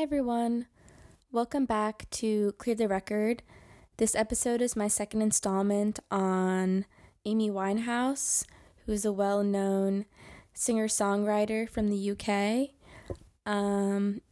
Hi, 0.00 0.04
everyone. 0.04 0.64
Welcome 1.30 1.66
back 1.66 2.08
to 2.12 2.52
Clear 2.52 2.74
the 2.74 2.88
Record. 2.88 3.42
This 3.98 4.14
episode 4.14 4.62
is 4.62 4.74
my 4.74 4.88
second 4.88 5.20
installment 5.20 5.98
on 6.10 6.86
Amy 7.26 7.50
Winehouse, 7.50 8.46
who 8.86 8.92
is 8.92 9.04
a 9.04 9.12
well 9.12 9.42
known 9.44 10.06
singer 10.54 10.88
songwriter 10.88 11.68
from 11.68 11.90
the 11.90 12.12
UK. 12.12 12.70
Um, 13.44 14.22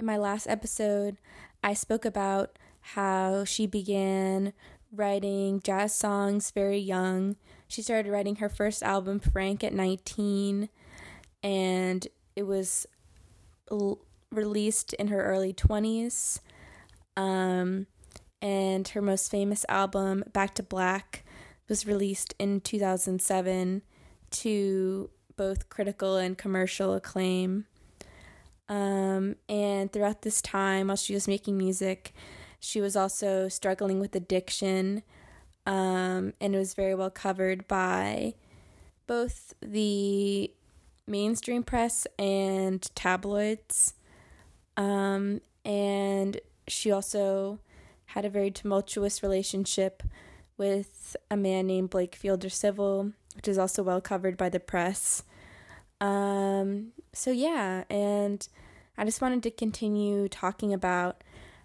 in 0.00 0.06
my 0.06 0.16
last 0.16 0.48
episode, 0.48 1.18
I 1.62 1.74
spoke 1.74 2.04
about 2.04 2.58
how 2.80 3.44
she 3.44 3.68
began 3.68 4.52
writing 4.90 5.60
jazz 5.60 5.94
songs 5.94 6.50
very 6.50 6.78
young. 6.78 7.36
She 7.68 7.80
started 7.80 8.10
writing 8.10 8.36
her 8.36 8.48
first 8.48 8.82
album, 8.82 9.20
Frank, 9.20 9.62
at 9.62 9.72
19, 9.72 10.68
and 11.44 12.08
it 12.34 12.42
was 12.42 12.88
l- 13.70 14.00
released 14.32 14.92
in 14.94 15.08
her 15.08 15.22
early 15.22 15.52
20s. 15.52 16.40
Um, 17.16 17.86
and 18.40 18.88
her 18.88 19.02
most 19.02 19.30
famous 19.30 19.64
album, 19.68 20.24
Back 20.32 20.54
to 20.56 20.62
Black, 20.62 21.24
was 21.68 21.86
released 21.86 22.34
in 22.38 22.60
2007 22.60 23.82
to 24.30 25.10
both 25.36 25.68
critical 25.68 26.16
and 26.16 26.36
commercial 26.36 26.94
acclaim. 26.94 27.66
Um, 28.68 29.36
and 29.48 29.92
throughout 29.92 30.22
this 30.22 30.42
time, 30.42 30.88
while 30.88 30.96
she 30.96 31.14
was 31.14 31.28
making 31.28 31.56
music, 31.56 32.12
she 32.58 32.80
was 32.80 32.96
also 32.96 33.48
struggling 33.48 34.00
with 34.00 34.14
addiction, 34.16 35.02
um, 35.66 36.32
and 36.40 36.54
it 36.54 36.58
was 36.58 36.74
very 36.74 36.94
well 36.94 37.10
covered 37.10 37.68
by 37.68 38.34
both 39.06 39.54
the 39.60 40.50
mainstream 41.06 41.62
press 41.62 42.06
and 42.18 42.82
tabloids. 42.94 43.94
Um, 44.76 45.40
and 45.64 46.40
she 46.66 46.90
also 46.90 47.58
had 48.06 48.24
a 48.24 48.30
very 48.30 48.50
tumultuous 48.50 49.22
relationship 49.22 50.02
with 50.56 51.16
a 51.30 51.36
man 51.36 51.66
named 51.66 51.90
Blake 51.90 52.14
Fielder 52.14 52.48
Civil, 52.48 53.12
which 53.34 53.48
is 53.48 53.58
also 53.58 53.82
well 53.82 54.00
covered 54.00 54.36
by 54.36 54.48
the 54.48 54.60
press. 54.60 55.22
Um, 56.00 56.92
so, 57.12 57.30
yeah, 57.30 57.84
and 57.88 58.46
I 58.98 59.04
just 59.04 59.22
wanted 59.22 59.42
to 59.44 59.50
continue 59.50 60.28
talking 60.28 60.72
about 60.72 61.22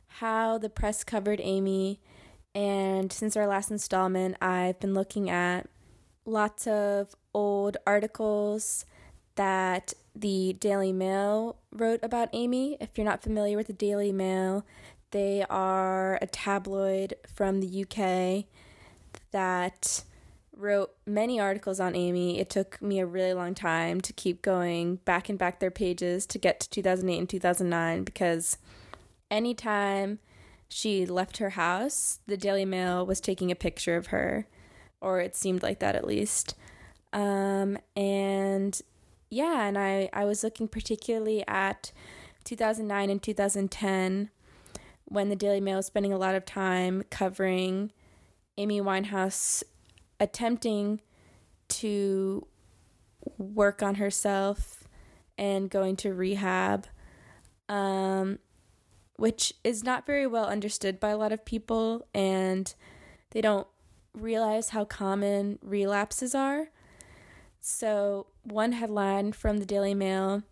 how 0.07 0.57
the 0.57 0.69
press 0.69 1.03
covered 1.03 1.41
Amy. 1.43 1.99
And 2.55 3.11
since 3.11 3.35
our 3.35 3.47
last 3.47 3.69
installment, 3.69 4.37
I've 4.41 4.79
been 4.79 4.93
looking 4.93 5.29
at 5.29 5.67
lots 6.25 6.65
of 6.67 7.15
old 7.33 7.77
articles 7.85 8.85
that 9.35 9.93
the 10.19 10.53
Daily 10.59 10.91
Mail 10.91 11.57
wrote 11.71 11.99
about 12.01 12.29
Amy. 12.33 12.77
If 12.79 12.97
you're 12.97 13.05
not 13.05 13.21
familiar 13.21 13.55
with 13.55 13.67
the 13.67 13.73
Daily 13.73 14.11
Mail, 14.11 14.65
they 15.11 15.45
are 15.49 16.17
a 16.21 16.27
tabloid 16.27 17.15
from 17.33 17.59
the 17.59 17.83
UK 17.83 18.45
that 19.31 20.03
wrote 20.55 20.91
many 21.05 21.39
articles 21.39 21.79
on 21.79 21.95
Amy. 21.95 22.39
It 22.39 22.49
took 22.49 22.81
me 22.81 22.99
a 22.99 23.05
really 23.05 23.33
long 23.33 23.53
time 23.53 24.01
to 24.01 24.13
keep 24.13 24.41
going 24.41 24.95
back 24.97 25.29
and 25.29 25.37
back 25.37 25.59
their 25.59 25.71
pages 25.71 26.25
to 26.27 26.39
get 26.39 26.59
to 26.61 26.69
2008 26.69 27.17
and 27.17 27.29
2009 27.29 28.03
because 28.03 28.57
anytime 29.29 30.17
she 30.67 31.05
left 31.05 31.37
her 31.37 31.51
house, 31.51 32.19
the 32.25 32.37
Daily 32.37 32.65
Mail 32.65 33.05
was 33.05 33.21
taking 33.21 33.51
a 33.51 33.55
picture 33.55 33.95
of 33.95 34.07
her, 34.07 34.47
or 34.99 35.19
it 35.19 35.35
seemed 35.35 35.61
like 35.63 35.79
that 35.79 35.95
at 35.95 36.07
least. 36.07 36.55
Um, 37.13 37.77
and 37.95 38.81
yeah, 39.29 39.67
and 39.67 39.77
I, 39.77 40.09
I 40.13 40.25
was 40.25 40.43
looking 40.43 40.67
particularly 40.67 41.43
at 41.47 41.91
2009 42.43 43.09
and 43.09 43.21
2010 43.21 44.29
when 45.05 45.29
the 45.29 45.35
Daily 45.35 45.61
Mail 45.61 45.77
was 45.77 45.85
spending 45.85 46.13
a 46.13 46.17
lot 46.17 46.35
of 46.35 46.45
time 46.45 47.03
covering 47.09 47.91
Amy 48.57 48.81
Winehouse 48.81 49.63
attempting 50.19 51.01
to 51.69 52.47
work 53.37 53.83
on 53.83 53.95
herself 53.95 54.83
and 55.37 55.69
going 55.69 55.95
to 55.97 56.13
rehab, 56.13 56.87
um, 57.69 58.39
which 59.17 59.53
is 59.63 59.83
not 59.83 60.05
very 60.05 60.25
well 60.25 60.45
understood 60.45 60.99
by 60.99 61.09
a 61.09 61.17
lot 61.17 61.31
of 61.31 61.45
people, 61.45 62.07
and 62.13 62.73
they 63.31 63.41
don't 63.41 63.67
realize 64.13 64.69
how 64.69 64.85
common 64.85 65.59
relapses 65.61 66.33
are. 66.33 66.69
So, 67.59 68.27
one 68.51 68.73
headline 68.73 69.33
from 69.33 69.57
the 69.57 69.65
Daily 69.65 69.93
Mail 69.93 70.43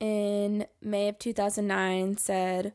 in 0.00 0.66
May 0.80 1.08
of 1.08 1.18
2009 1.18 2.16
said, 2.16 2.72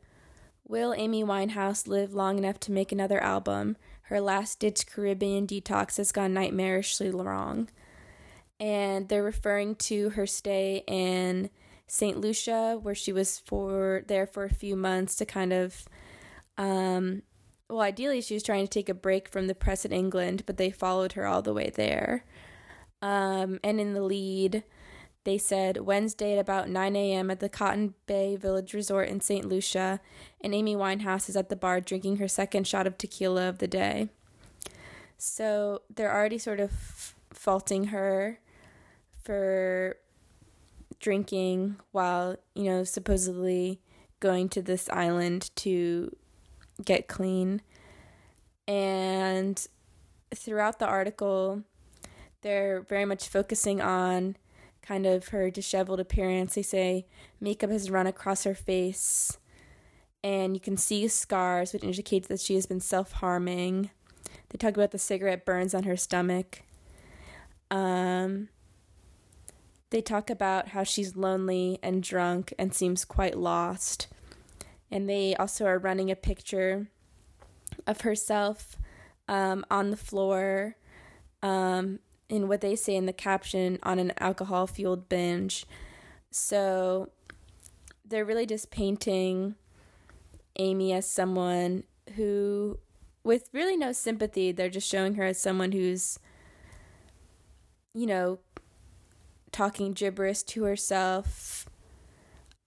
Will 0.68 0.94
Amy 0.96 1.24
Winehouse 1.24 1.88
live 1.88 2.14
long 2.14 2.38
enough 2.38 2.60
to 2.62 2.72
make 2.72 2.92
another 2.92 3.22
album? 3.22 3.78
Her 4.04 4.22
last 4.22 4.60
ditch 4.60 4.86
Caribbean 4.86 5.48
detox 5.48 5.98
has 5.98 6.12
gone 6.12 6.34
nightmarishly 6.34 7.14
wrong. 7.14 7.70
And 8.60 9.10
they're 9.10 9.24
referring 9.24 9.76
to 9.76 10.10
her 10.12 10.28
stay 10.28 10.84
in 10.88 11.50
St. 11.88 12.18
Lucia, 12.18 12.80
where 12.82 12.96
she 12.96 13.12
was 13.12 13.40
for 13.40 14.04
there 14.08 14.28
for 14.28 14.46
a 14.46 14.54
few 14.54 14.76
months 14.76 15.16
to 15.16 15.26
kind 15.26 15.52
of 15.52 15.86
um, 16.58 17.24
well, 17.70 17.82
ideally 17.82 18.22
she 18.22 18.36
was 18.36 18.44
trying 18.44 18.66
to 18.66 18.70
take 18.70 18.90
a 18.90 18.94
break 18.94 19.28
from 19.28 19.48
the 19.48 19.56
press 19.56 19.84
in 19.84 19.92
England, 19.92 20.44
but 20.46 20.58
they 20.58 20.70
followed 20.70 21.14
her 21.14 21.26
all 21.26 21.42
the 21.42 21.54
way 21.54 21.72
there. 21.74 22.24
Um, 23.04 23.60
and 23.66 23.82
in 23.82 23.94
the 23.94 24.02
lead, 24.02 24.64
they 25.26 25.38
said 25.38 25.82
Wednesday 25.82 26.34
at 26.34 26.40
about 26.40 26.70
9 26.70 26.96
a.m. 26.96 27.30
at 27.30 27.42
the 27.42 27.50
Cotton 27.50 27.96
Bay 28.08 28.38
Village 28.38 28.74
Resort 28.74 29.10
in 29.10 29.20
St. 29.20 29.46
Lucia, 29.46 30.00
and 30.40 30.56
Amy 30.56 30.74
Winehouse 30.74 31.28
is 31.28 31.36
at 31.36 31.50
the 31.50 31.58
bar 31.58 31.82
drinking 31.82 32.18
her 32.18 32.30
second 32.30 32.66
shot 32.66 32.88
of 32.88 32.98
tequila 32.98 33.50
of 33.50 33.58
the 33.58 33.68
day. 33.68 34.08
So 35.18 35.82
they're 35.94 36.14
already 36.14 36.38
sort 36.38 36.62
of 36.62 36.72
faulting 37.32 37.86
her 37.86 38.40
for 39.22 39.98
drinking 41.02 41.76
while, 41.92 42.38
you 42.56 42.64
know, 42.64 42.86
supposedly 42.86 43.82
going 44.22 44.48
to 44.48 44.62
this 44.62 44.90
island 44.90 45.52
to 45.58 46.16
get 46.86 47.10
clean. 47.10 47.62
And 48.66 49.66
throughout 50.34 50.80
the 50.80 50.88
article, 50.88 51.64
they're 52.44 52.82
very 52.82 53.06
much 53.06 53.28
focusing 53.28 53.82
on 53.82 54.36
kind 54.82 55.06
of 55.06 55.30
her 55.30 55.50
disheveled 55.50 56.00
appearance. 56.00 56.56
They 56.56 56.62
say 56.62 57.08
makeup 57.40 57.72
has 57.72 57.90
run 57.90 58.06
across 58.06 58.44
her 58.44 58.54
face, 58.54 59.38
and 60.24 60.56
you 60.56 60.60
can 60.60 60.78
see 60.78 61.08
scars, 61.08 61.74
which 61.74 61.84
indicates 61.84 62.28
that 62.28 62.40
she 62.40 62.56
has 62.56 62.66
been 62.66 62.80
self 62.80 63.14
harming. 63.14 63.90
They 64.50 64.58
talk 64.58 64.76
about 64.76 64.92
the 64.92 65.00
cigarette 65.00 65.46
burns 65.46 65.74
on 65.74 65.84
her 65.84 65.98
stomach. 65.98 66.62
Um, 67.72 68.50
they 69.90 70.02
talk 70.02 70.30
about 70.30 70.70
how 70.70 70.84
she's 70.84 71.16
lonely 71.16 71.80
and 71.82 72.04
drunk 72.04 72.54
and 72.60 72.74
seems 72.74 73.06
quite 73.06 73.38
lost. 73.38 74.08
And 74.92 75.10
they 75.10 75.36
also 75.36 75.66
are 75.66 75.80
running 75.80 76.12
a 76.12 76.16
picture 76.16 76.88
of 77.88 78.02
herself 78.02 78.76
um, 79.28 79.66
on 79.72 79.90
the 79.90 79.98
floor 79.98 80.76
um, 81.42 82.00
in 82.34 82.48
what 82.48 82.62
they 82.62 82.76
say 82.76 82.96
in 82.96 83.06
the 83.06 83.14
caption 83.14 83.78
on 83.84 84.00
an 84.00 84.12
alcohol 84.18 84.66
fueled 84.66 85.08
binge. 85.08 85.68
So 86.32 87.12
they're 88.04 88.26
really 88.26 88.48
just 88.48 88.72
painting 88.72 89.54
Amy 90.58 90.94
as 90.94 91.08
someone 91.08 91.84
who, 92.16 92.80
with 93.24 93.50
really 93.54 93.78
no 93.78 93.92
sympathy, 93.92 94.52
they're 94.52 94.68
just 94.68 94.90
showing 94.90 95.14
her 95.14 95.26
as 95.26 95.40
someone 95.40 95.74
who's, 95.74 96.18
you 97.94 98.08
know, 98.08 98.40
talking 99.52 99.94
gibberish 99.94 100.42
to 100.42 100.64
herself, 100.64 101.70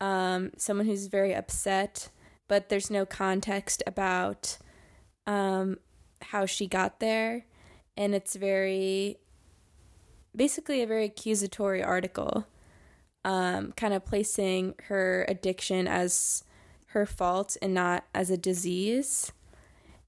um, 0.00 0.52
someone 0.56 0.86
who's 0.86 1.08
very 1.08 1.34
upset, 1.34 2.08
but 2.46 2.68
there's 2.68 2.88
no 2.88 3.04
context 3.04 3.82
about 3.84 4.58
um, 5.26 5.78
how 6.22 6.46
she 6.46 6.68
got 6.68 7.00
there. 7.00 7.46
And 7.96 8.14
it's 8.14 8.36
very 8.36 9.18
basically 10.36 10.82
a 10.82 10.86
very 10.86 11.06
accusatory 11.06 11.82
article, 11.82 12.46
um, 13.24 13.72
kind 13.72 13.94
of 13.94 14.04
placing 14.04 14.74
her 14.84 15.24
addiction 15.28 15.88
as 15.88 16.44
her 16.88 17.06
fault 17.06 17.56
and 17.62 17.74
not 17.74 18.04
as 18.14 18.30
a 18.30 18.36
disease. 18.36 19.32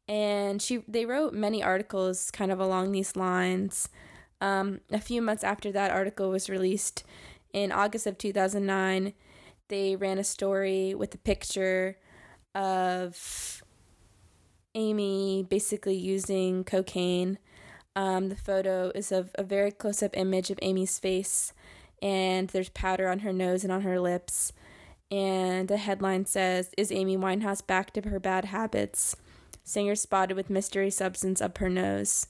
And 0.07 0.63
she 0.63 0.85
they 0.89 1.05
wrote 1.05 1.35
many 1.35 1.63
articles 1.63 2.31
kind 2.31 2.51
of 2.51 2.61
along 2.61 2.93
these 2.93 3.17
lines. 3.17 3.89
Um, 4.41 4.81
a 4.91 5.01
few 5.01 5.21
months 5.21 5.45
after 5.45 5.73
that 5.73 5.91
article 5.91 6.31
was 6.31 6.49
released 6.49 7.05
in 7.53 7.73
August 7.73 8.07
of 8.07 8.19
2009, 8.19 9.13
they 9.69 9.97
ran 9.97 10.19
a 10.19 10.25
story 10.25 10.95
with 10.95 11.15
a 11.15 11.19
picture 11.19 11.97
of 12.55 13.63
Amy 14.75 15.47
basically 15.49 15.97
using 15.97 16.65
cocaine 16.65 17.39
um, 17.99 18.29
the 18.29 18.37
photo 18.37 18.93
is 18.95 19.11
of 19.11 19.33
a 19.35 19.43
very 19.43 19.73
close 19.73 20.05
up 20.05 20.17
image 20.17 20.53
of 20.53 20.59
Amy's 20.63 21.01
face, 21.01 21.53
and 22.01 22.49
there's 22.51 22.69
powder 22.69 23.09
on 23.09 23.19
her 23.21 23.33
nose 23.33 23.65
and 23.65 23.73
on 23.73 23.81
her 23.81 23.99
lips. 23.99 24.53
And 25.11 25.67
the 25.67 25.79
headline 25.79 26.25
says 26.25 26.71
Is 26.79 26.93
Amy 26.93 27.17
Winehouse 27.17 27.67
back 27.67 27.93
to 27.95 28.09
her 28.09 28.21
bad 28.21 28.45
habits? 28.45 29.17
Singer 29.65 29.97
spotted 29.97 30.37
with 30.37 30.49
mystery 30.49 30.91
substance 30.91 31.43
up 31.43 31.59
her 31.59 31.69
nose. 31.69 32.29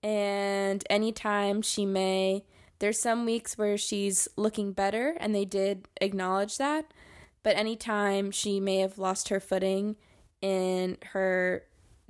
And 0.00 0.84
anytime 0.88 1.60
she 1.60 1.84
may, 1.84 2.44
there's 2.78 3.00
some 3.00 3.24
weeks 3.24 3.58
where 3.58 3.76
she's 3.76 4.28
looking 4.36 4.70
better, 4.70 5.16
and 5.18 5.34
they 5.34 5.44
did 5.44 5.88
acknowledge 6.00 6.56
that. 6.58 6.94
But 7.42 7.56
anytime 7.56 8.30
she 8.30 8.60
may 8.60 8.76
have 8.76 8.96
lost 8.96 9.28
her 9.30 9.40
footing 9.40 9.96
in 10.40 10.98
her 11.14 11.64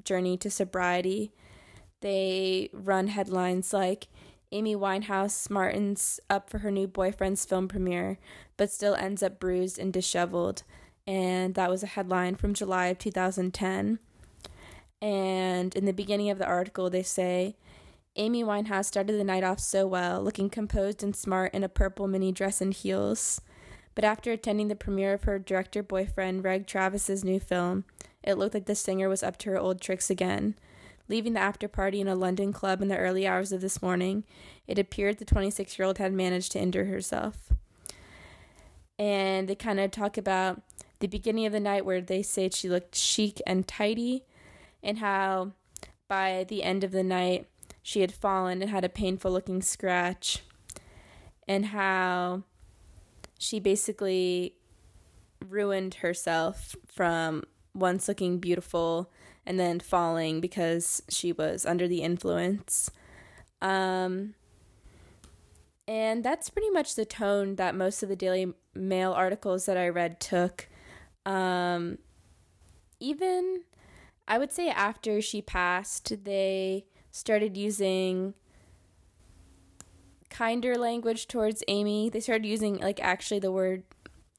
journey 0.05 0.37
to 0.37 0.51
sobriety, 0.51 1.33
they 2.03 2.69
run 2.73 3.09
headlines 3.09 3.73
like 3.73 4.09
Amy 4.53 4.77
Winehouse 4.77 5.49
smartens 5.49 6.21
up 6.29 6.51
for 6.51 6.59
her 6.59 6.71
new 6.71 6.87
boyfriend's 6.87 7.47
film 7.47 7.69
premiere, 7.69 8.19
but 8.59 8.71
still 8.71 8.95
ends 8.95 9.23
up 9.23 9.41
bruised 9.41 9.79
and 9.79 9.93
disheveled. 9.93 10.63
And 11.07 11.55
that 11.55 11.71
was 11.71 11.83
a 11.83 11.89
headline 11.89 12.35
from 12.35 12.53
July 12.53 12.87
of 12.89 12.99
2010. 12.99 13.99
And 15.01 15.75
in 15.75 15.85
the 15.87 15.93
beginning 15.93 16.31
of 16.31 16.39
the 16.39 16.47
article, 16.47 16.91
they 16.91 17.03
say 17.03 17.57
Amy 18.17 18.45
Winehouse 18.45 18.85
started 18.85 19.19
the 19.19 19.25
night 19.25 19.43
off 19.43 19.59
so 19.59 19.87
well, 19.87 20.23
looking 20.23 20.51
composed 20.51 21.03
and 21.03 21.17
smart 21.17 21.55
in 21.55 21.65
a 21.65 21.69
purple 21.69 22.07
mini 22.07 22.31
dress 22.31 22.61
and 22.61 22.75
heels. 22.75 23.41
But 23.95 24.05
after 24.05 24.33
attending 24.33 24.69
the 24.69 24.77
premiere 24.77 25.15
of 25.15 25.25
her 25.25 25.39
director 25.39 25.83
boyfriend 25.83 26.45
Reg 26.45 26.67
Travis's 26.67 27.25
new 27.25 27.41
film, 27.41 27.85
it 28.23 28.39
looked 28.39 28.55
like 28.55 28.67
the 28.67 28.75
singer 28.75 29.09
was 29.09 29.23
up 29.23 29.39
to 29.39 29.51
her 29.51 29.59
old 29.59 29.81
tricks 29.81 30.11
again. 30.11 30.55
Leaving 31.09 31.35
the 31.35 31.41
after 31.41 31.69
party 31.69 32.01
in 32.01 32.09
a 32.09 32.15
London 32.15 32.53
club 32.53 32.81
in 32.81 32.89
the 32.89 32.97
early 32.97 33.27
hours 33.27 33.53
of 33.53 33.61
this 33.61 33.83
morning, 33.83 34.25
it 34.67 34.79
appeared 34.79 35.19
the 35.19 35.25
26 35.25 35.79
year 35.79 35.87
old 35.87 35.99
had 35.99 36.13
managed 36.13 36.53
to 36.53 36.61
injure 36.61 36.87
herself. 36.87 37.53
And 38.99 39.49
they 39.49 39.55
kind 39.55 39.81
of 39.81 39.91
talk 39.91 40.17
about 40.17 40.63
the 41.01 41.09
beginning 41.09 41.47
of 41.47 41.53
the 41.53 41.61
night 41.61 41.85
where 41.85 42.01
they 42.01 42.23
say 42.23 42.49
she 42.49 42.69
looked 42.69 42.95
chic 42.95 43.41
and 43.47 43.67
tidy, 43.67 44.25
and 44.83 44.99
how 44.99 45.53
by 46.09 46.45
the 46.49 46.63
end 46.63 46.85
of 46.85 46.93
the 46.93 47.03
night 47.03 47.49
she 47.83 48.01
had 48.01 48.13
fallen 48.13 48.63
and 48.63 48.71
had 48.71 48.85
a 48.85 48.89
painful 48.89 49.33
looking 49.33 49.61
scratch, 49.61 50.43
and 51.49 51.67
how 51.67 52.45
she 53.39 53.59
basically 53.59 54.55
ruined 55.49 55.95
herself 55.95 56.77
from 56.87 57.43
once 57.75 58.07
looking 58.07 58.39
beautiful 58.39 59.11
and 59.45 59.59
then 59.59 59.81
falling 59.81 60.41
because 60.41 61.03
she 61.09 61.33
was 61.33 61.67
under 61.67 61.89
the 61.89 62.03
influence. 62.03 62.91
Um, 63.61 64.35
and 65.89 66.25
that's 66.25 66.51
pretty 66.51 66.71
much 66.71 66.95
the 66.95 67.05
tone 67.05 67.57
that 67.57 67.75
most 67.75 68.03
of 68.03 68.09
the 68.09 68.17
Daily 68.17 68.53
Mail 68.75 69.13
articles 69.13 69.67
that 69.67 69.77
I 69.77 69.89
read 69.89 70.21
took. 70.21 70.69
Um, 71.27 71.99
even, 73.01 73.63
I 74.29 74.39
would 74.39 74.53
say, 74.53 74.69
after 74.69 75.21
she 75.21 75.43
passed, 75.43 76.25
they 76.25 76.87
started 77.11 77.57
using 77.57 78.35
kinder 80.31 80.77
language 80.77 81.27
towards 81.29 81.63
Amy. 81.69 82.09
They 82.09 82.21
started 82.21 82.47
using, 82.47 82.79
like, 82.79 83.01
actually 83.03 83.41
the 83.41 83.53
word 83.53 83.83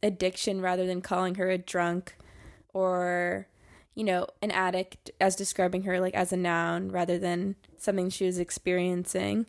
addiction 0.01 0.59
rather 0.59 0.85
than 0.85 1.01
calling 1.01 1.35
her 1.35 1.49
a 1.49 1.57
drunk 1.57 2.17
or 2.73 3.47
you 3.95 4.03
know, 4.03 4.27
an 4.41 4.51
addict 4.51 5.11
as 5.21 5.35
describing 5.35 5.83
her 5.83 5.99
like 5.99 6.13
as 6.15 6.33
a 6.33 6.37
noun 6.37 6.89
rather 6.89 7.19
than 7.19 7.55
something 7.77 8.09
she 8.09 8.25
was 8.25 8.39
experiencing. 8.39 9.45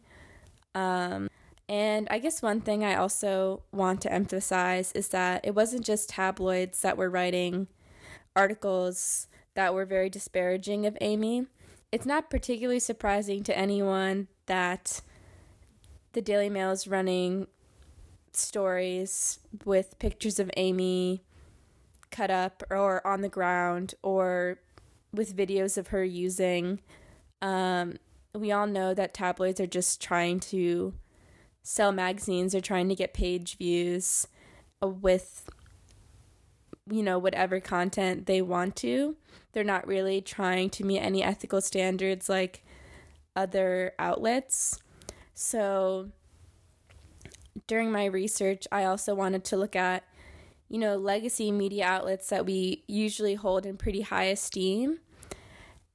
Um, 0.75 1.31
and 1.69 2.07
I 2.11 2.19
guess 2.19 2.43
one 2.43 2.61
thing 2.61 2.85
I 2.85 2.95
also 2.95 3.63
want 3.73 4.03
to 4.03 4.13
emphasize 4.13 4.93
is 4.93 5.09
that 5.09 5.45
it 5.45 5.55
wasn't 5.55 5.85
just 5.85 6.11
tabloids 6.11 6.83
that 6.83 6.99
were 6.99 7.09
writing 7.09 7.69
articles 8.37 9.29
that 9.55 9.73
were 9.73 9.87
very 9.87 10.11
disparaging 10.11 10.85
of 10.85 10.99
Amy. 11.01 11.47
It's 11.91 12.05
not 12.05 12.29
particularly 12.29 12.81
surprising 12.81 13.45
to 13.45 13.57
anyone 13.57 14.29
that 14.47 15.01
the 16.13 16.21
Daily 16.21 16.51
Mail 16.51 16.71
is 16.71 16.87
running 16.87 17.47
stories 18.33 19.39
with 19.65 19.99
pictures 19.99 20.39
of 20.39 20.51
Amy 20.57 21.23
cut 22.15 22.31
up 22.31 22.63
or 22.71 23.05
on 23.05 23.23
the 23.23 23.29
ground 23.29 23.95
or 24.03 24.59
with 25.13 25.37
videos 25.37 25.77
of 25.77 25.89
her 25.89 26.05
using. 26.05 26.81
Um, 27.43 27.99
we 28.33 28.53
all 28.53 28.69
know 28.69 28.95
that 28.95 29.13
tabloids 29.13 29.61
are 29.61 29.67
just 29.67 30.01
trying 30.01 30.39
to 30.41 30.95
sell 31.63 31.91
magazines 31.91 32.55
or 32.55 32.61
trying 32.61 32.89
to 32.89 32.95
get 32.95 33.15
page 33.15 33.57
views 33.59 34.29
with 34.81 35.49
you 36.91 37.03
know 37.03 37.19
whatever 37.19 37.59
content 37.59 38.27
they 38.27 38.43
want 38.43 38.77
to 38.77 39.17
they're 39.53 39.65
not 39.65 39.87
really 39.87 40.21
trying 40.21 40.69
to 40.69 40.85
meet 40.85 40.99
any 40.99 41.23
ethical 41.23 41.63
standards 41.63 42.29
like 42.29 42.63
other 43.35 43.95
outlets 43.99 44.83
so 45.33 46.11
during 47.67 47.91
my 47.91 48.05
research 48.05 48.69
i 48.71 48.85
also 48.85 49.15
wanted 49.15 49.43
to 49.43 49.57
look 49.57 49.75
at 49.75 50.05
you 50.69 50.79
know, 50.79 50.97
legacy 50.97 51.51
media 51.53 51.85
outlets 51.85 52.29
that 52.29 52.47
we 52.47 52.85
usually 52.87 53.35
hold 53.35 53.67
in 53.67 53.77
pretty 53.77 54.01
high 54.01 54.25
esteem. 54.25 54.99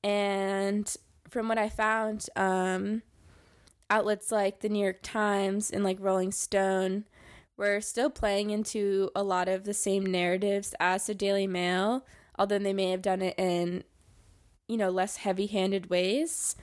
And 0.04 0.94
from 1.27 1.48
what 1.48 1.57
I 1.57 1.69
found, 1.69 2.27
um, 2.36 3.01
outlets 3.89 4.31
like 4.31 4.60
the 4.60 4.69
New 4.69 4.81
York 4.81 5.00
Times 5.01 5.71
and 5.71 5.83
like 5.83 5.98
Rolling 6.00 6.31
Stone 6.31 7.06
were 7.57 7.81
still 7.81 8.10
playing 8.10 8.51
into 8.51 9.10
a 9.16 9.24
lot 9.24 9.50
of 9.50 9.66
the 9.66 9.74
same 9.74 10.06
narratives 10.06 10.74
as 10.80 11.07
the 11.07 11.15
Daily 11.15 11.48
Mail, 11.48 12.06
although 12.38 12.60
they 12.60 12.74
may 12.74 12.92
have 12.92 13.01
done 13.01 13.22
it 13.22 13.38
in, 13.38 13.83
you 14.68 14.77
know, 14.77 14.89
less 14.89 15.18
heavy 15.18 15.48
handed 15.48 15.89
ways. 15.89 16.56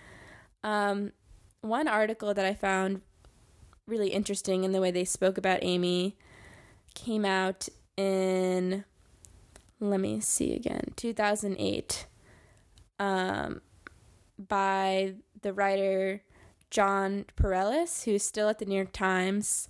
Um, 0.64 1.12
one 1.61 1.88
article 1.88 2.32
that 2.32 2.47
I 2.47 2.55
found 2.55 3.02
really 3.87 4.09
interesting 4.09 4.64
in 4.64 4.73
the 4.73 4.81
way 4.81 4.91
they 4.91 5.05
spoke 5.05 5.37
about 5.37 5.59
Amy 5.62 6.17
came 6.94 7.25
out 7.25 7.69
in 7.97 8.85
let 9.79 10.01
me 10.01 10.21
see 10.21 10.55
again 10.55 10.93
2008 10.97 12.07
um, 12.99 13.61
by 14.39 15.15
the 15.43 15.53
writer 15.53 16.23
Jon 16.71 17.25
Pareles, 17.37 18.05
who's 18.05 18.23
still 18.23 18.49
at 18.49 18.59
the 18.59 18.65
New 18.65 18.75
York 18.75 18.93
Times. 18.93 19.69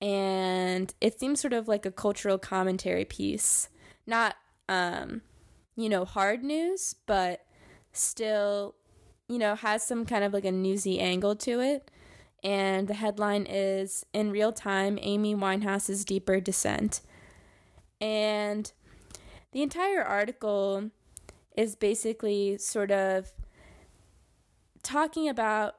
And 0.00 0.94
it 1.00 1.18
seems 1.18 1.40
sort 1.40 1.52
of 1.52 1.68
like 1.68 1.84
a 1.84 1.90
cultural 1.90 2.38
commentary 2.38 3.04
piece. 3.04 3.68
Not, 4.06 4.36
um, 4.68 5.22
you 5.76 5.88
know, 5.88 6.04
hard 6.04 6.44
news, 6.44 6.94
but 7.06 7.44
still, 7.92 8.76
you 9.28 9.38
know, 9.38 9.56
has 9.56 9.86
some 9.86 10.06
kind 10.06 10.24
of 10.24 10.32
like 10.32 10.44
a 10.44 10.52
newsy 10.52 11.00
angle 11.00 11.34
to 11.36 11.60
it. 11.60 11.90
And 12.44 12.86
the 12.86 12.94
headline 12.94 13.46
is 13.48 14.06
In 14.12 14.30
Real 14.30 14.52
Time 14.52 14.98
Amy 15.02 15.34
Winehouse's 15.34 16.04
Deeper 16.04 16.38
Descent. 16.38 17.00
And 18.00 18.70
the 19.52 19.62
entire 19.62 20.02
article 20.02 20.90
is 21.56 21.74
basically 21.74 22.58
sort 22.58 22.90
of 22.90 23.32
talking 24.82 25.28
about 25.28 25.76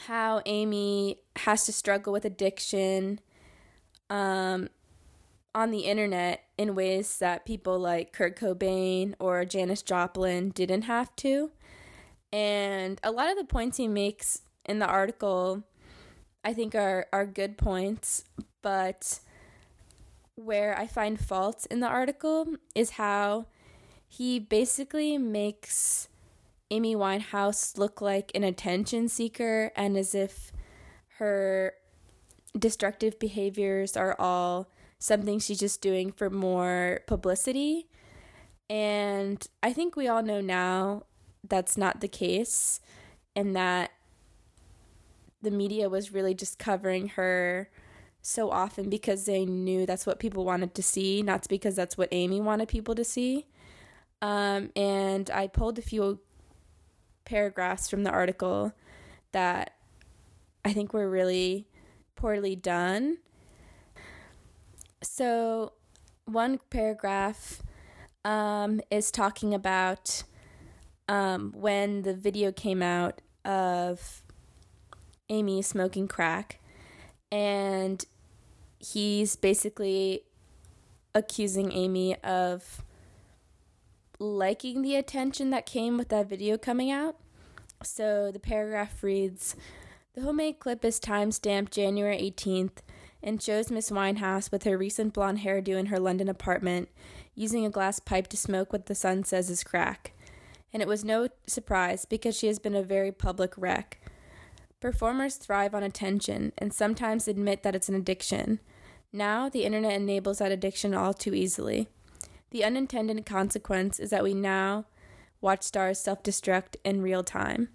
how 0.00 0.42
Amy 0.44 1.20
has 1.36 1.64
to 1.66 1.72
struggle 1.72 2.12
with 2.12 2.24
addiction 2.24 3.20
um, 4.10 4.68
on 5.54 5.70
the 5.70 5.80
internet 5.80 6.44
in 6.58 6.74
ways 6.74 7.18
that 7.18 7.46
people 7.46 7.78
like 7.78 8.12
Kurt 8.12 8.38
Cobain 8.38 9.14
or 9.18 9.44
Janis 9.46 9.82
Joplin 9.82 10.50
didn't 10.50 10.82
have 10.82 11.16
to. 11.16 11.50
And 12.32 13.00
a 13.02 13.10
lot 13.10 13.30
of 13.30 13.38
the 13.38 13.44
points 13.44 13.78
he 13.78 13.88
makes 13.88 14.42
in 14.66 14.78
the 14.78 14.86
article, 14.86 15.62
I 16.44 16.52
think, 16.52 16.74
are, 16.74 17.06
are 17.12 17.24
good 17.24 17.56
points, 17.56 18.24
but 18.60 19.20
where 20.36 20.78
I 20.78 20.86
find 20.86 21.18
fault 21.18 21.66
in 21.70 21.80
the 21.80 21.88
article 21.88 22.46
is 22.74 22.90
how 22.90 23.46
he 24.06 24.38
basically 24.38 25.18
makes 25.18 26.08
Amy 26.70 26.94
Winehouse 26.94 27.78
look 27.78 28.00
like 28.00 28.30
an 28.34 28.44
attention 28.44 29.08
seeker 29.08 29.72
and 29.74 29.96
as 29.96 30.14
if 30.14 30.52
her 31.18 31.74
destructive 32.56 33.18
behaviors 33.18 33.96
are 33.96 34.14
all 34.18 34.68
something 34.98 35.38
she's 35.38 35.58
just 35.58 35.80
doing 35.80 36.12
for 36.12 36.30
more 36.30 37.00
publicity. 37.06 37.86
And 38.68 39.46
I 39.62 39.72
think 39.72 39.96
we 39.96 40.08
all 40.08 40.22
know 40.22 40.40
now 40.40 41.04
that's 41.46 41.76
not 41.76 42.00
the 42.00 42.08
case 42.08 42.80
and 43.34 43.54
that 43.54 43.92
the 45.40 45.50
media 45.50 45.88
was 45.88 46.12
really 46.12 46.34
just 46.34 46.58
covering 46.58 47.08
her 47.10 47.70
so 48.26 48.50
often 48.50 48.90
because 48.90 49.24
they 49.24 49.44
knew 49.44 49.86
that's 49.86 50.04
what 50.04 50.18
people 50.18 50.44
wanted 50.44 50.74
to 50.74 50.82
see, 50.82 51.22
not 51.22 51.46
because 51.48 51.76
that's 51.76 51.96
what 51.96 52.08
Amy 52.10 52.40
wanted 52.40 52.66
people 52.66 52.94
to 52.96 53.04
see. 53.04 53.46
Um, 54.20 54.70
and 54.74 55.30
I 55.30 55.46
pulled 55.46 55.78
a 55.78 55.82
few 55.82 56.18
paragraphs 57.24 57.88
from 57.88 58.02
the 58.02 58.10
article 58.10 58.72
that 59.30 59.74
I 60.64 60.72
think 60.72 60.92
were 60.92 61.08
really 61.08 61.68
poorly 62.16 62.56
done. 62.56 63.18
So, 65.02 65.74
one 66.24 66.58
paragraph 66.68 67.62
um, 68.24 68.80
is 68.90 69.12
talking 69.12 69.54
about 69.54 70.24
um, 71.08 71.52
when 71.54 72.02
the 72.02 72.14
video 72.14 72.50
came 72.50 72.82
out 72.82 73.20
of 73.44 74.22
Amy 75.28 75.62
smoking 75.62 76.08
crack, 76.08 76.58
and 77.30 78.04
he's 78.78 79.36
basically 79.36 80.22
accusing 81.14 81.72
Amy 81.72 82.16
of 82.22 82.82
liking 84.18 84.82
the 84.82 84.96
attention 84.96 85.50
that 85.50 85.66
came 85.66 85.96
with 85.96 86.08
that 86.08 86.28
video 86.28 86.56
coming 86.56 86.90
out. 86.90 87.16
So 87.82 88.30
the 88.32 88.38
paragraph 88.38 89.02
reads 89.02 89.56
The 90.14 90.22
homemade 90.22 90.58
clip 90.58 90.84
is 90.84 90.98
time 90.98 91.30
stamped 91.32 91.72
January 91.72 92.16
18th 92.18 92.78
and 93.22 93.42
shows 93.42 93.70
Miss 93.70 93.90
Winehouse 93.90 94.52
with 94.52 94.64
her 94.64 94.78
recent 94.78 95.12
blonde 95.12 95.40
hairdo 95.40 95.76
in 95.76 95.86
her 95.86 95.98
London 95.98 96.28
apartment 96.28 96.88
using 97.34 97.64
a 97.66 97.70
glass 97.70 97.98
pipe 97.98 98.28
to 98.28 98.36
smoke 98.36 98.72
what 98.72 98.86
the 98.86 98.94
Sun 98.94 99.24
says 99.24 99.50
is 99.50 99.64
crack. 99.64 100.12
And 100.72 100.82
it 100.82 100.88
was 100.88 101.04
no 101.04 101.28
surprise 101.46 102.04
because 102.04 102.36
she 102.36 102.46
has 102.46 102.58
been 102.58 102.74
a 102.74 102.82
very 102.82 103.12
public 103.12 103.54
wreck. 103.56 103.98
Performers 104.86 105.34
thrive 105.34 105.74
on 105.74 105.82
attention 105.82 106.52
and 106.58 106.72
sometimes 106.72 107.26
admit 107.26 107.64
that 107.64 107.74
it's 107.74 107.88
an 107.88 107.96
addiction. 107.96 108.60
Now, 109.12 109.48
the 109.48 109.64
internet 109.64 109.94
enables 109.94 110.38
that 110.38 110.52
addiction 110.52 110.94
all 110.94 111.12
too 111.12 111.34
easily. 111.34 111.88
The 112.52 112.62
unintended 112.62 113.26
consequence 113.26 113.98
is 113.98 114.10
that 114.10 114.22
we 114.22 114.32
now 114.32 114.84
watch 115.40 115.64
stars 115.64 115.98
self 115.98 116.22
destruct 116.22 116.76
in 116.84 117.02
real 117.02 117.24
time. 117.24 117.70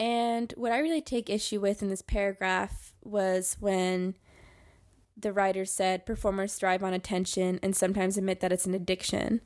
And 0.00 0.52
what 0.56 0.72
I 0.72 0.80
really 0.80 1.00
take 1.00 1.30
issue 1.30 1.60
with 1.60 1.80
in 1.80 1.90
this 1.90 2.02
paragraph 2.02 2.92
was 3.04 3.56
when 3.60 4.16
the 5.16 5.32
writer 5.32 5.64
said 5.64 6.06
performers 6.06 6.54
thrive 6.54 6.82
on 6.82 6.92
attention 6.92 7.60
and 7.62 7.76
sometimes 7.76 8.18
admit 8.18 8.40
that 8.40 8.50
it's 8.50 8.66
an 8.66 8.74
addiction. 8.74 9.42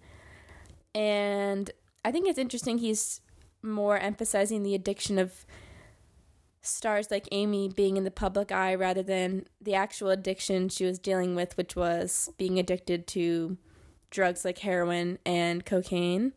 And 0.94 1.72
I 2.06 2.10
think 2.10 2.26
it's 2.26 2.38
interesting 2.38 2.78
he's 2.78 3.20
more 3.62 3.98
emphasizing 3.98 4.62
the 4.62 4.74
addiction 4.74 5.18
of 5.18 5.44
stars 6.62 7.10
like 7.10 7.28
Amy 7.32 7.68
being 7.68 7.96
in 7.96 8.04
the 8.04 8.10
public 8.10 8.52
eye 8.52 8.74
rather 8.74 9.02
than 9.02 9.46
the 9.60 9.74
actual 9.74 10.10
addiction 10.10 10.68
she 10.68 10.84
was 10.84 10.98
dealing 10.98 11.34
with, 11.34 11.56
which 11.56 11.74
was 11.74 12.30
being 12.36 12.58
addicted 12.58 13.06
to 13.08 13.56
drugs 14.10 14.44
like 14.44 14.58
heroin 14.58 15.18
and 15.24 15.64
cocaine. 15.64 16.32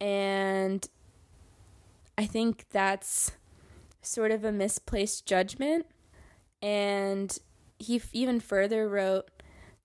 And 0.00 0.86
I 2.18 2.26
think 2.26 2.66
that's 2.70 3.32
sort 4.02 4.30
of 4.30 4.44
a 4.44 4.52
misplaced 4.52 5.26
judgment. 5.26 5.86
And 6.62 7.36
he 7.78 8.00
even 8.12 8.40
further 8.40 8.88
wrote 8.88 9.30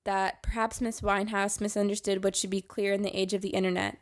that 0.04 0.42
perhaps 0.42 0.82
Miss 0.82 1.02
Winehouse 1.02 1.62
misunderstood 1.62 2.24
what 2.24 2.36
should 2.36 2.50
be 2.50 2.62
clear 2.62 2.94
in 2.94 3.04
the 3.04 3.16
age 3.18 3.34
of 3.34 3.42
the 3.42 3.50
internet. 3.50 3.98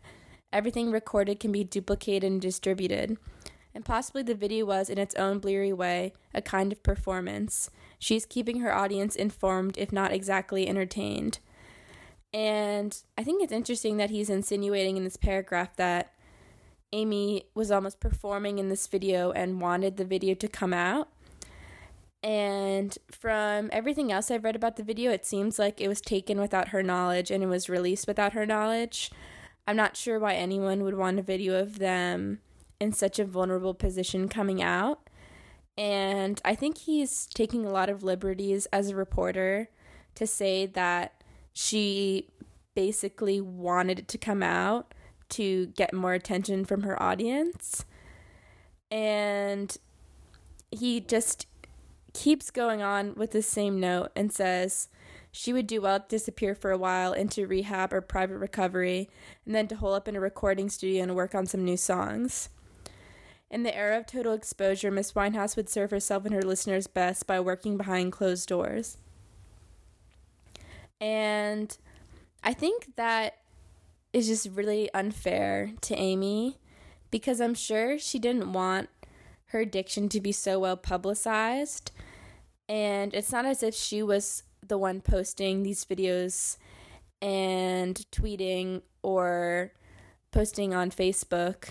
Everything 0.53 0.91
recorded 0.91 1.39
can 1.39 1.51
be 1.51 1.63
duplicated 1.63 2.23
and 2.23 2.41
distributed. 2.41 3.17
And 3.79 3.85
possibly 3.85 4.23
the 4.23 4.35
video 4.35 4.65
was, 4.65 4.89
in 4.89 4.97
its 4.97 5.15
own 5.15 5.39
bleary 5.39 5.71
way, 5.71 6.11
a 6.33 6.41
kind 6.41 6.73
of 6.73 6.83
performance. 6.83 7.69
She's 7.97 8.25
keeping 8.25 8.59
her 8.59 8.75
audience 8.75 9.15
informed, 9.15 9.77
if 9.77 9.93
not 9.93 10.11
exactly 10.11 10.67
entertained. 10.67 11.39
And 12.33 13.01
I 13.17 13.23
think 13.23 13.41
it's 13.41 13.53
interesting 13.53 13.95
that 13.95 14.09
he's 14.09 14.29
insinuating 14.29 14.97
in 14.97 15.05
this 15.05 15.15
paragraph 15.15 15.77
that 15.77 16.11
Amy 16.91 17.45
was 17.55 17.71
almost 17.71 18.01
performing 18.01 18.59
in 18.59 18.67
this 18.67 18.85
video 18.85 19.31
and 19.31 19.61
wanted 19.61 19.95
the 19.95 20.03
video 20.03 20.35
to 20.35 20.49
come 20.49 20.73
out. 20.73 21.07
And 22.21 22.97
from 23.09 23.69
everything 23.71 24.11
else 24.11 24.29
I've 24.29 24.43
read 24.43 24.57
about 24.57 24.75
the 24.75 24.83
video, 24.83 25.09
it 25.09 25.25
seems 25.25 25.57
like 25.57 25.79
it 25.79 25.87
was 25.87 26.01
taken 26.01 26.41
without 26.41 26.67
her 26.67 26.83
knowledge 26.83 27.31
and 27.31 27.41
it 27.41 27.47
was 27.47 27.69
released 27.69 28.07
without 28.07 28.33
her 28.33 28.45
knowledge. 28.45 29.09
I'm 29.65 29.77
not 29.77 29.95
sure 29.95 30.19
why 30.19 30.33
anyone 30.33 30.83
would 30.83 30.97
want 30.97 31.17
a 31.17 31.21
video 31.21 31.57
of 31.57 31.79
them 31.79 32.41
in 32.79 32.93
such 32.93 33.19
a 33.19 33.25
vulnerable 33.25 33.73
position 33.73 34.29
coming 34.29 34.61
out. 34.61 35.09
And 35.77 36.41
I 36.43 36.55
think 36.55 36.79
he's 36.79 37.27
taking 37.27 37.65
a 37.65 37.71
lot 37.71 37.89
of 37.89 38.03
liberties 38.03 38.67
as 38.67 38.89
a 38.89 38.95
reporter 38.95 39.69
to 40.15 40.27
say 40.27 40.65
that 40.65 41.23
she 41.53 42.27
basically 42.75 43.41
wanted 43.41 43.99
it 43.99 44.07
to 44.09 44.17
come 44.17 44.43
out 44.43 44.93
to 45.29 45.67
get 45.67 45.93
more 45.93 46.13
attention 46.13 46.65
from 46.65 46.83
her 46.83 47.01
audience. 47.01 47.85
And 48.91 49.75
he 50.71 50.99
just 50.99 51.45
keeps 52.13 52.51
going 52.51 52.81
on 52.81 53.13
with 53.15 53.31
the 53.31 53.41
same 53.41 53.79
note 53.79 54.11
and 54.15 54.33
says 54.33 54.89
she 55.31 55.53
would 55.53 55.67
do 55.67 55.81
well 55.81 55.99
to 55.99 56.05
disappear 56.07 56.55
for 56.55 56.71
a 56.71 56.77
while 56.77 57.13
into 57.13 57.45
rehab 57.45 57.93
or 57.93 58.01
private 58.01 58.37
recovery 58.37 59.09
and 59.45 59.53
then 59.53 59.67
to 59.67 59.75
hole 59.75 59.93
up 59.93 60.07
in 60.07 60.15
a 60.15 60.19
recording 60.19 60.69
studio 60.69 61.03
and 61.03 61.15
work 61.15 61.35
on 61.35 61.45
some 61.45 61.63
new 61.63 61.77
songs. 61.77 62.49
In 63.51 63.63
the 63.63 63.75
era 63.75 63.97
of 63.97 64.05
total 64.05 64.33
exposure, 64.33 64.91
Miss 64.91 65.13
Winehouse 65.13 65.55
would 65.55 65.69
serve 65.69 65.91
herself 65.91 66.25
and 66.25 66.33
her 66.33 66.41
listeners 66.41 66.85
best 66.85 67.25
by 67.25 67.39
working 67.39 67.77
behind 67.77 68.11
closed 68.11 68.47
doors. 68.47 68.97
And 71.01 71.75
I 72.43 72.53
think 72.53 72.95
that 72.95 73.37
is 74.13 74.27
just 74.27 74.49
really 74.49 74.91
unfair 74.93 75.71
to 75.81 75.95
Amy 75.95 76.57
because 77.11 77.41
I'm 77.41 77.55
sure 77.55 77.97
she 77.97 78.19
didn't 78.19 78.53
want 78.53 78.89
her 79.47 79.59
addiction 79.59 80.09
to 80.09 80.21
be 80.21 80.31
so 80.31 80.59
well 80.59 80.77
publicized. 80.77 81.91
And 82.67 83.13
it's 83.15 83.31
not 83.31 83.45
as 83.45 83.63
if 83.63 83.73
she 83.73 84.03
was 84.03 84.43
the 84.65 84.77
one 84.77 85.01
posting 85.01 85.63
these 85.63 85.85
videos 85.85 86.57
and 87.21 88.05
tweeting 88.11 88.83
or 89.01 89.71
posting 90.31 90.75
on 90.75 90.91
Facebook 90.91 91.69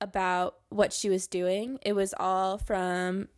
about 0.00 0.56
what 0.68 0.92
she 0.92 1.08
was 1.08 1.26
doing. 1.26 1.78
It 1.82 1.94
was 1.94 2.14
all 2.18 2.58
from 2.58 3.28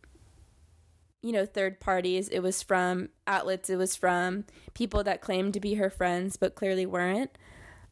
you 1.23 1.31
know, 1.31 1.45
third 1.45 1.79
parties. 1.79 2.27
It 2.29 2.39
was 2.39 2.63
from 2.63 3.09
outlets. 3.27 3.69
It 3.69 3.75
was 3.75 3.95
from 3.95 4.45
people 4.73 5.03
that 5.03 5.21
claimed 5.21 5.53
to 5.53 5.59
be 5.59 5.75
her 5.75 5.89
friends 5.89 6.35
but 6.35 6.55
clearly 6.55 6.85
weren't. 6.85 7.37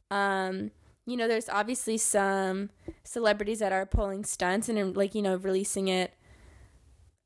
Um, 0.10 0.72
you 1.06 1.16
know, 1.16 1.28
there's 1.28 1.50
obviously 1.50 1.98
some 1.98 2.70
celebrities 3.04 3.60
that 3.60 3.72
are 3.72 3.86
pulling 3.86 4.26
stunts 4.26 4.70
and 4.70 4.96
like, 4.96 5.14
you 5.14 5.22
know, 5.22 5.36
releasing 5.36 5.88
it 5.88 6.14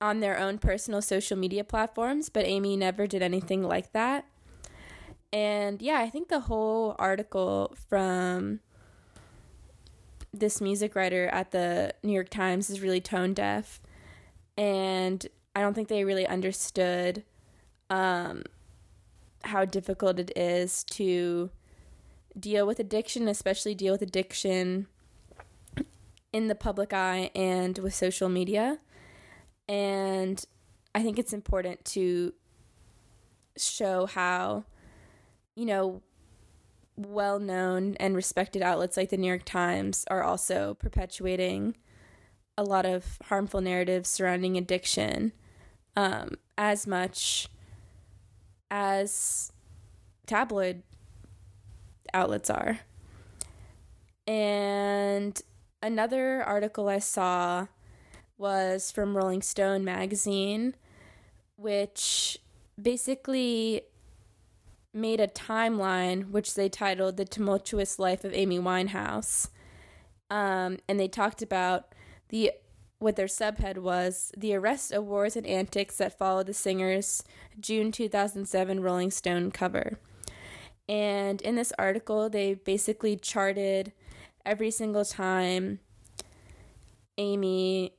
on 0.01 0.19
their 0.19 0.37
own 0.37 0.57
personal 0.57 1.01
social 1.01 1.37
media 1.37 1.63
platforms, 1.63 2.29
but 2.29 2.45
Amy 2.45 2.75
never 2.75 3.07
did 3.07 3.21
anything 3.21 3.63
like 3.63 3.93
that. 3.93 4.25
And 5.31 5.81
yeah, 5.81 5.99
I 5.99 6.09
think 6.09 6.27
the 6.27 6.41
whole 6.41 6.95
article 6.99 7.73
from 7.89 8.59
this 10.33 10.59
music 10.59 10.95
writer 10.95 11.27
at 11.27 11.51
the 11.51 11.93
New 12.01 12.11
York 12.11 12.29
Times 12.29 12.69
is 12.69 12.81
really 12.81 12.99
tone 12.99 13.33
deaf. 13.33 13.81
And 14.57 15.25
I 15.55 15.61
don't 15.61 15.73
think 15.73 15.87
they 15.87 16.03
really 16.03 16.25
understood 16.25 17.23
um, 17.89 18.43
how 19.43 19.65
difficult 19.65 20.19
it 20.19 20.31
is 20.35 20.83
to 20.85 21.51
deal 22.37 22.65
with 22.65 22.79
addiction, 22.79 23.27
especially 23.27 23.75
deal 23.75 23.93
with 23.93 24.01
addiction 24.01 24.87
in 26.31 26.47
the 26.47 26.55
public 26.55 26.93
eye 26.93 27.29
and 27.35 27.77
with 27.77 27.93
social 27.93 28.27
media. 28.27 28.79
And 29.69 30.43
I 30.95 31.03
think 31.03 31.19
it's 31.19 31.33
important 31.33 31.85
to 31.85 32.33
show 33.55 34.07
how, 34.07 34.65
you 35.55 35.65
know, 35.65 36.01
well 36.95 37.39
known 37.39 37.95
and 37.99 38.15
respected 38.15 38.61
outlets 38.61 38.97
like 38.97 39.09
the 39.09 39.17
New 39.17 39.27
York 39.27 39.45
Times 39.45 40.05
are 40.09 40.23
also 40.23 40.75
perpetuating 40.75 41.75
a 42.57 42.63
lot 42.63 42.85
of 42.85 43.17
harmful 43.25 43.61
narratives 43.61 44.09
surrounding 44.09 44.57
addiction 44.57 45.31
um, 45.95 46.37
as 46.57 46.85
much 46.85 47.47
as 48.69 49.51
tabloid 50.25 50.83
outlets 52.13 52.49
are. 52.49 52.79
And 54.27 55.39
another 55.81 56.43
article 56.43 56.87
I 56.87 56.99
saw 56.99 57.67
was 58.37 58.91
from 58.91 59.17
Rolling 59.17 59.41
Stone 59.41 59.83
magazine, 59.83 60.75
which 61.55 62.37
basically 62.81 63.81
made 64.93 65.19
a 65.19 65.27
timeline 65.27 66.29
which 66.29 66.53
they 66.53 66.69
titled 66.69 67.17
The 67.17 67.25
Tumultuous 67.25 67.97
Life 67.97 68.23
of 68.23 68.33
Amy 68.33 68.59
Winehouse. 68.59 69.49
Um, 70.29 70.77
and 70.87 70.99
they 70.99 71.07
talked 71.07 71.41
about 71.41 71.93
the 72.29 72.51
what 72.99 73.17
their 73.17 73.27
subhead 73.27 73.79
was 73.79 74.31
The 74.37 74.55
Arrest, 74.55 74.93
Awards, 74.93 75.35
and 75.35 75.45
Antics 75.45 75.97
That 75.97 76.17
Followed 76.17 76.47
the 76.47 76.53
Singer's 76.53 77.23
June 77.59 77.91
2007 77.91 78.81
Rolling 78.81 79.11
Stone 79.11 79.51
cover. 79.51 79.99
And 80.87 81.41
in 81.41 81.55
this 81.55 81.73
article, 81.77 82.29
they 82.29 82.53
basically 82.53 83.17
charted 83.17 83.91
every 84.45 84.71
single 84.71 85.03
time 85.03 85.79
Amy, 87.17 87.93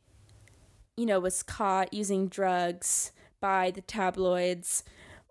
you 0.97 1.07
know, 1.07 1.21
was 1.21 1.43
caught 1.43 1.93
using 1.93 2.29
drugs 2.29 3.13
by 3.41 3.71
the 3.71 3.83
tabloids 3.83 4.85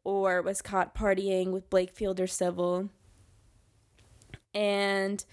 or 0.03 0.41
was 0.41 0.61
caught 0.61 0.95
partying 0.95 1.51
with 1.51 1.69
Blake 1.69 1.91
Fielder 1.91 2.27
Civil. 2.27 2.89
And 4.53 5.23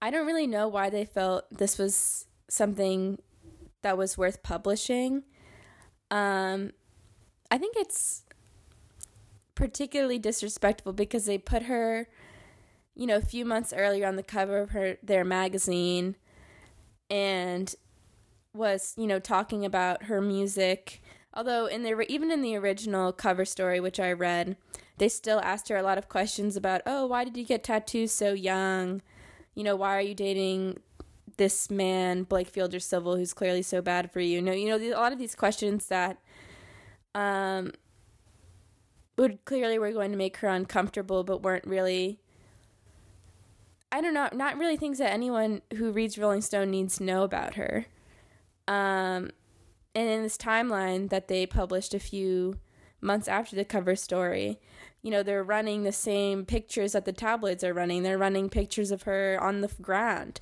I 0.00 0.10
don't 0.10 0.26
really 0.26 0.46
know 0.46 0.68
why 0.68 0.90
they 0.90 1.04
felt 1.04 1.44
this 1.50 1.78
was 1.78 2.26
something 2.48 3.20
that 3.82 3.98
was 3.98 4.16
worth 4.16 4.42
publishing. 4.42 5.24
Um, 6.10 6.72
I 7.50 7.58
think 7.58 7.76
it's 7.76 8.24
particularly 9.54 10.18
disrespectful 10.18 10.92
because 10.92 11.26
they 11.26 11.38
put 11.38 11.64
her, 11.64 12.08
you 12.94 13.06
know, 13.06 13.16
a 13.16 13.22
few 13.22 13.44
months 13.44 13.72
earlier 13.76 14.06
on 14.06 14.16
the 14.16 14.22
cover 14.22 14.58
of 14.58 14.70
her 14.70 14.96
their 15.02 15.24
magazine, 15.24 16.16
and 17.10 17.74
was 18.52 18.94
you 18.96 19.06
know 19.06 19.18
talking 19.18 19.64
about 19.64 20.04
her 20.04 20.20
music. 20.20 21.02
Although 21.32 21.66
in 21.66 21.82
the 21.82 22.00
even 22.10 22.30
in 22.30 22.42
the 22.42 22.56
original 22.56 23.12
cover 23.12 23.44
story, 23.44 23.80
which 23.80 24.00
I 24.00 24.12
read, 24.12 24.56
they 24.98 25.08
still 25.08 25.40
asked 25.40 25.68
her 25.68 25.76
a 25.76 25.82
lot 25.82 25.98
of 25.98 26.08
questions 26.08 26.56
about, 26.56 26.82
oh, 26.86 27.06
why 27.06 27.24
did 27.24 27.36
you 27.36 27.44
get 27.44 27.64
tattoos 27.64 28.12
so 28.12 28.32
young? 28.32 29.00
You 29.54 29.64
know, 29.64 29.76
why 29.76 29.96
are 29.96 30.02
you 30.02 30.14
dating 30.14 30.78
this 31.36 31.70
man, 31.70 32.24
Blake 32.24 32.48
Fielder 32.48 32.80
Civil, 32.80 33.16
who's 33.16 33.32
clearly 33.32 33.62
so 33.62 33.80
bad 33.80 34.10
for 34.10 34.20
you? 34.20 34.42
No, 34.42 34.52
you 34.52 34.68
know, 34.68 34.76
a 34.76 34.98
lot 34.98 35.12
of 35.12 35.18
these 35.18 35.34
questions 35.34 35.86
that 35.86 36.18
um 37.14 37.72
would 39.16 39.44
clearly 39.44 39.78
were 39.78 39.92
going 39.92 40.10
to 40.10 40.16
make 40.16 40.38
her 40.38 40.48
uncomfortable, 40.48 41.22
but 41.22 41.42
weren't 41.42 41.66
really. 41.66 42.18
I 43.92 44.00
don't 44.00 44.14
know, 44.14 44.28
not 44.32 44.56
really 44.56 44.76
things 44.76 44.98
that 44.98 45.12
anyone 45.12 45.62
who 45.76 45.90
reads 45.90 46.16
Rolling 46.16 46.42
Stone 46.42 46.70
needs 46.70 46.98
to 46.98 47.02
know 47.02 47.24
about 47.24 47.54
her. 47.54 47.86
Um, 48.68 49.30
and 49.94 50.08
in 50.08 50.22
this 50.22 50.36
timeline 50.36 51.10
that 51.10 51.28
they 51.28 51.46
published 51.46 51.94
a 51.94 51.98
few 51.98 52.58
months 53.00 53.28
after 53.28 53.56
the 53.56 53.64
cover 53.64 53.96
story, 53.96 54.60
you 55.02 55.10
know, 55.10 55.22
they're 55.22 55.42
running 55.42 55.82
the 55.82 55.92
same 55.92 56.44
pictures 56.44 56.92
that 56.92 57.04
the 57.04 57.12
tabloids 57.12 57.64
are 57.64 57.74
running. 57.74 58.02
They're 58.02 58.18
running 58.18 58.50
pictures 58.50 58.90
of 58.90 59.02
her 59.02 59.38
on 59.40 59.62
the 59.62 59.70
ground, 59.80 60.40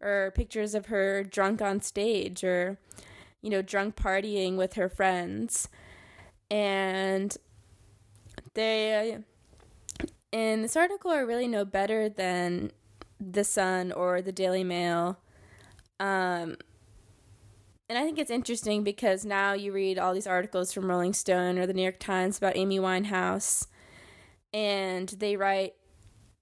or 0.00 0.32
pictures 0.34 0.74
of 0.74 0.86
her 0.86 1.24
drunk 1.24 1.60
on 1.60 1.80
stage, 1.80 2.44
or, 2.44 2.78
you 3.42 3.50
know, 3.50 3.62
drunk 3.62 3.96
partying 3.96 4.56
with 4.56 4.74
her 4.74 4.88
friends. 4.88 5.68
And 6.50 7.36
they, 8.54 9.18
in 10.32 10.62
this 10.62 10.76
article, 10.76 11.10
are 11.10 11.26
really 11.26 11.48
no 11.48 11.64
better 11.64 12.08
than 12.08 12.70
The 13.20 13.44
Sun 13.44 13.92
or 13.92 14.22
the 14.22 14.32
Daily 14.32 14.64
Mail. 14.64 15.18
Um, 15.98 16.56
and 17.88 17.98
I 17.98 18.02
think 18.02 18.18
it's 18.18 18.30
interesting 18.30 18.82
because 18.82 19.24
now 19.24 19.52
you 19.52 19.72
read 19.72 19.98
all 19.98 20.12
these 20.12 20.26
articles 20.26 20.72
from 20.72 20.88
Rolling 20.88 21.12
Stone 21.12 21.58
or 21.58 21.66
the 21.66 21.74
New 21.74 21.82
York 21.82 21.98
Times 21.98 22.38
about 22.38 22.56
Amy 22.56 22.78
Winehouse, 22.78 23.66
and 24.52 25.08
they 25.08 25.36
write, 25.36 25.74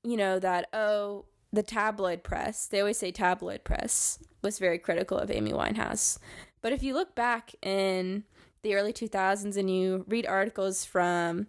you 0.02 0.16
know, 0.16 0.38
that, 0.38 0.68
oh, 0.72 1.26
the 1.52 1.62
tabloid 1.62 2.22
press, 2.22 2.66
they 2.66 2.80
always 2.80 2.98
say 2.98 3.12
tabloid 3.12 3.62
press, 3.64 4.18
was 4.42 4.58
very 4.58 4.78
critical 4.78 5.18
of 5.18 5.30
Amy 5.30 5.52
Winehouse. 5.52 6.18
But 6.62 6.72
if 6.72 6.82
you 6.82 6.94
look 6.94 7.14
back 7.14 7.54
in 7.62 8.24
the 8.62 8.74
early 8.74 8.92
2000s 8.92 9.56
and 9.56 9.70
you 9.70 10.04
read 10.08 10.26
articles 10.26 10.84
from, 10.84 11.46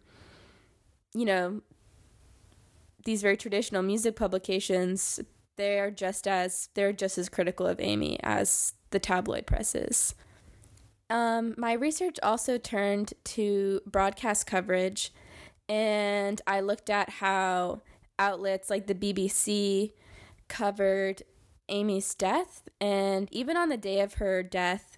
you 1.13 1.25
know, 1.25 1.61
these 3.05 3.21
very 3.21 3.37
traditional 3.37 3.81
music 3.81 4.15
publications, 4.15 5.19
they're 5.57 5.91
just 5.91 6.27
as 6.27 6.69
they're 6.73 6.93
just 6.93 7.17
as 7.17 7.29
critical 7.29 7.67
of 7.67 7.79
Amy 7.79 8.19
as 8.23 8.73
the 8.91 8.99
tabloid 8.99 9.45
presses. 9.45 10.15
Um, 11.09 11.53
my 11.57 11.73
research 11.73 12.17
also 12.23 12.57
turned 12.57 13.13
to 13.25 13.81
broadcast 13.85 14.47
coverage, 14.47 15.13
and 15.69 16.41
I 16.47 16.61
looked 16.61 16.89
at 16.89 17.09
how 17.09 17.81
outlets 18.17 18.69
like 18.69 18.87
the 18.87 18.95
BBC 18.95 19.91
covered 20.47 21.23
Amy's 21.69 22.15
death, 22.15 22.67
and 22.81 23.27
even 23.31 23.57
on 23.57 23.69
the 23.69 23.77
day 23.77 23.99
of 24.01 24.15
her 24.15 24.41
death, 24.43 24.97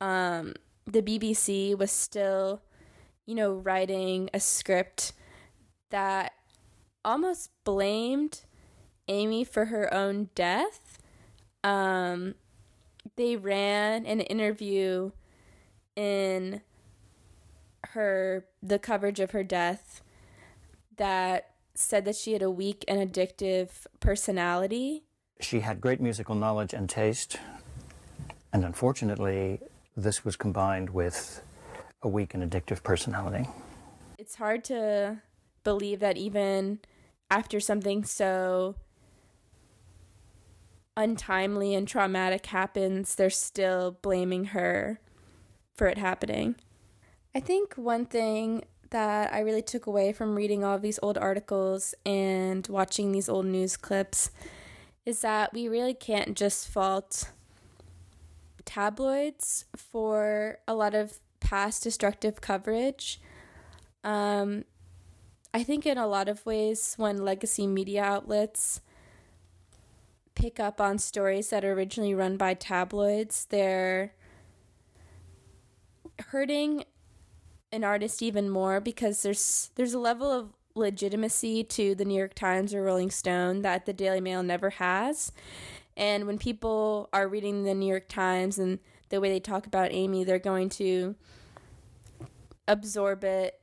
um, 0.00 0.54
the 0.86 1.02
BBC 1.02 1.76
was 1.76 1.90
still, 1.90 2.62
you 3.26 3.34
know, 3.34 3.52
writing 3.52 4.30
a 4.32 4.40
script 4.40 5.12
that 5.90 6.32
almost 7.04 7.50
blamed 7.64 8.42
Amy 9.10 9.44
for 9.44 9.66
her 9.66 9.92
own 9.92 10.30
death. 10.34 10.98
Um, 11.62 12.36
they 13.16 13.36
ran 13.36 14.06
an 14.06 14.20
interview 14.20 15.10
in 15.96 16.62
her 17.88 18.46
the 18.62 18.78
coverage 18.78 19.20
of 19.20 19.32
her 19.32 19.42
death 19.42 20.00
that 20.96 21.50
said 21.74 22.04
that 22.04 22.14
she 22.16 22.32
had 22.32 22.42
a 22.42 22.50
weak 22.50 22.84
and 22.86 23.00
addictive 23.00 23.86
personality. 23.98 25.02
She 25.40 25.60
had 25.60 25.80
great 25.80 26.00
musical 26.00 26.34
knowledge 26.34 26.72
and 26.72 26.88
taste, 26.88 27.38
and 28.52 28.64
unfortunately, 28.64 29.60
this 29.96 30.24
was 30.24 30.36
combined 30.36 30.90
with 30.90 31.42
a 32.02 32.08
weak 32.08 32.34
and 32.34 32.48
addictive 32.48 32.82
personality. 32.82 33.48
It's 34.18 34.36
hard 34.36 34.64
to 34.64 35.22
believe 35.64 36.00
that 36.00 36.16
even 36.16 36.80
after 37.30 37.60
something 37.60 38.04
so 38.04 38.76
untimely 40.96 41.74
and 41.74 41.86
traumatic 41.86 42.46
happens, 42.46 43.14
they're 43.14 43.30
still 43.30 43.98
blaming 44.02 44.46
her 44.46 45.00
for 45.74 45.86
it 45.86 45.98
happening. 45.98 46.56
I 47.34 47.40
think 47.40 47.74
one 47.74 48.06
thing 48.06 48.64
that 48.90 49.32
I 49.32 49.40
really 49.40 49.62
took 49.62 49.86
away 49.86 50.12
from 50.12 50.34
reading 50.34 50.64
all 50.64 50.76
of 50.76 50.82
these 50.82 50.98
old 51.02 51.16
articles 51.16 51.94
and 52.04 52.66
watching 52.66 53.12
these 53.12 53.28
old 53.28 53.46
news 53.46 53.76
clips 53.76 54.30
is 55.06 55.20
that 55.20 55.52
we 55.52 55.68
really 55.68 55.94
can't 55.94 56.36
just 56.36 56.68
fault 56.68 57.30
tabloids 58.64 59.64
for 59.76 60.58
a 60.68 60.74
lot 60.74 60.94
of 60.94 61.18
past 61.40 61.82
destructive 61.82 62.40
coverage. 62.40 63.20
Um, 64.04 64.64
I 65.52 65.62
think 65.62 65.86
in 65.86 65.98
a 65.98 66.06
lot 66.06 66.28
of 66.28 66.44
ways, 66.46 66.94
when 66.96 67.24
legacy 67.24 67.66
media 67.66 68.02
outlets 68.02 68.80
pick 70.40 70.58
up 70.58 70.80
on 70.80 70.98
stories 70.98 71.50
that 71.50 71.64
are 71.64 71.72
originally 71.72 72.14
run 72.14 72.38
by 72.38 72.54
tabloids. 72.54 73.44
They're 73.44 74.14
hurting 76.28 76.84
an 77.70 77.84
artist 77.84 78.22
even 78.22 78.48
more 78.48 78.80
because 78.80 79.22
there's 79.22 79.70
there's 79.74 79.92
a 79.92 79.98
level 79.98 80.30
of 80.30 80.54
legitimacy 80.74 81.62
to 81.64 81.94
the 81.94 82.06
New 82.06 82.16
York 82.16 82.34
Times 82.34 82.72
or 82.72 82.82
Rolling 82.82 83.10
Stone 83.10 83.62
that 83.62 83.84
the 83.84 83.92
Daily 83.92 84.20
Mail 84.20 84.42
never 84.42 84.70
has. 84.70 85.30
And 85.94 86.26
when 86.26 86.38
people 86.38 87.10
are 87.12 87.28
reading 87.28 87.64
the 87.64 87.74
New 87.74 87.86
York 87.86 88.08
Times 88.08 88.58
and 88.58 88.78
the 89.10 89.20
way 89.20 89.28
they 89.28 89.40
talk 89.40 89.66
about 89.66 89.92
Amy, 89.92 90.24
they're 90.24 90.38
going 90.38 90.70
to 90.70 91.16
absorb 92.66 93.24
it 93.24 93.60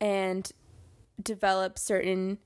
and 0.00 0.50
develop 1.22 1.78
certain 1.78 2.38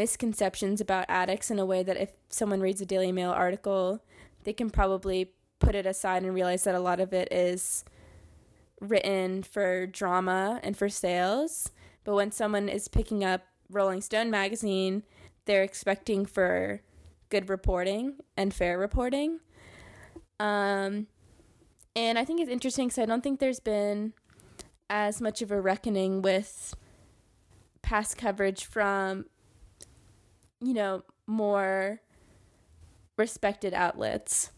misconceptions 0.00 0.80
about 0.80 1.04
addicts 1.10 1.50
in 1.50 1.58
a 1.58 1.66
way 1.66 1.82
that 1.82 1.98
if 1.98 2.08
someone 2.30 2.62
reads 2.62 2.80
a 2.80 2.86
Daily 2.86 3.12
Mail 3.12 3.32
article, 3.32 4.02
they 4.44 4.52
can 4.54 4.70
probably 4.70 5.32
put 5.58 5.74
it 5.74 5.84
aside 5.84 6.22
and 6.22 6.34
realize 6.34 6.64
that 6.64 6.74
a 6.74 6.80
lot 6.80 7.00
of 7.00 7.12
it 7.12 7.30
is 7.30 7.84
written 8.80 9.42
for 9.42 9.86
drama 9.86 10.58
and 10.62 10.74
for 10.74 10.88
sales. 10.88 11.70
But 12.02 12.14
when 12.14 12.32
someone 12.32 12.66
is 12.66 12.88
picking 12.88 13.22
up 13.22 13.42
Rolling 13.68 14.00
Stone 14.00 14.30
magazine, 14.30 15.02
they're 15.44 15.62
expecting 15.62 16.24
for 16.24 16.80
good 17.28 17.50
reporting 17.50 18.14
and 18.38 18.54
fair 18.54 18.78
reporting. 18.78 19.40
Um, 20.38 21.08
and 21.94 22.18
I 22.18 22.24
think 22.24 22.40
it's 22.40 22.50
interesting 22.50 22.88
because 22.88 23.02
I 23.02 23.04
don't 23.04 23.22
think 23.22 23.38
there's 23.38 23.60
been 23.60 24.14
as 24.88 25.20
much 25.20 25.42
of 25.42 25.50
a 25.50 25.60
reckoning 25.60 26.22
with 26.22 26.74
past 27.82 28.16
coverage 28.16 28.64
from 28.64 29.26
you 30.60 30.74
know, 30.74 31.02
more 31.26 32.00
respected 33.16 33.74
outlets. 33.74 34.50